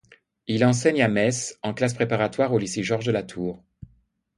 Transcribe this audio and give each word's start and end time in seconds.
Il 0.47 0.65
enseigne 0.65 1.03
à 1.03 1.07
Metz, 1.07 1.59
en 1.61 1.75
classes 1.75 1.93
préparatoires 1.93 2.51
au 2.53 2.57
lycée 2.57 2.81
Georges 2.81 3.05
de 3.05 3.11
la 3.11 3.21
Tour. 3.21 3.63